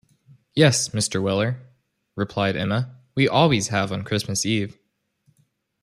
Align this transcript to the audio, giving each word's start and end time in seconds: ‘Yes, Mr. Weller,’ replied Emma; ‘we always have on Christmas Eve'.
‘Yes, 0.55 0.89
Mr. 0.89 1.21
Weller,’ 1.21 1.61
replied 2.15 2.55
Emma; 2.57 2.95
‘we 3.13 3.27
always 3.27 3.67
have 3.67 3.91
on 3.91 4.01
Christmas 4.03 4.47
Eve'. 4.47 4.75